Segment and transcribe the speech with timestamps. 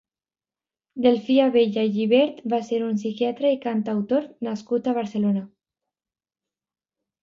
[1.05, 5.49] Delfí Abella i Gibert va ser un psiquiatra i cantautor nascut a Barcelona.